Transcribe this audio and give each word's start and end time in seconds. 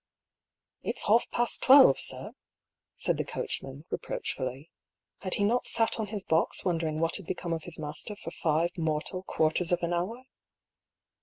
"It's 0.81 1.03
half 1.03 1.29
past 1.29 1.61
twelve, 1.61 1.99
sir," 1.99 2.33
said 2.97 3.17
the 3.17 3.23
coachman, 3.23 3.85
re 3.91 3.99
proachfully. 3.99 4.71
Had 5.19 5.35
he 5.35 5.43
not 5.43 5.67
sat 5.67 5.99
on 5.99 6.07
his 6.07 6.23
box 6.23 6.65
wondering 6.65 6.99
what 6.99 7.17
had 7.17 7.27
become 7.27 7.53
of 7.53 7.65
his 7.65 7.77
master 7.77 8.15
for 8.15 8.31
five 8.31 8.75
mortal 8.79 9.21
quarters 9.21 9.71
of 9.71 9.83
an 9.83 9.93
hour? 9.93 10.23